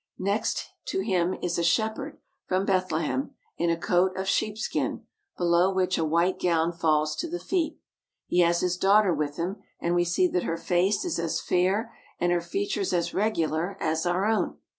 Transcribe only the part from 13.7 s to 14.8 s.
as our own.